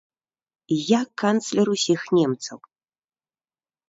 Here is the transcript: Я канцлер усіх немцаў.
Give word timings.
Я 0.85 1.01
канцлер 1.21 1.67
усіх 1.75 2.01
немцаў. 2.19 2.57